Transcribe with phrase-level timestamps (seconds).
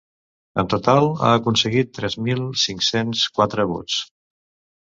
[0.61, 4.01] En total, ha aconseguit tres mil cinc-cents quatre vots.